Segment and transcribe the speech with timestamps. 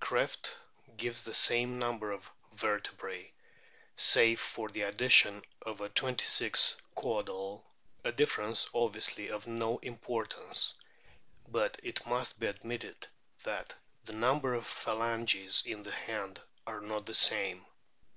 [0.00, 0.54] Krefft
[0.96, 3.32] gives the same number of vertebrae,
[3.96, 7.66] save for the addition of a twenty sixth caudal,
[8.04, 10.74] a difference obviously of no importance.
[11.48, 13.08] But it must be admitted
[13.42, 13.74] that
[14.04, 17.66] the number of phalanges in the hand are not the same.